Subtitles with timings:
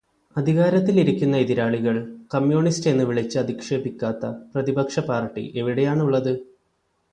[0.35, 1.95] അധികാരത്തിലിരിക്കുന്ന എതിരാളികൾ
[2.33, 6.33] കമ്മ്യൂണിസ്റ്റ് എന്നു വിളിച്ചു് അധിക്ഷേപിക്കാത്ത പ്രതിപക്ഷപ്പാർട്ടി എവിടെയാണുള്ളതു്?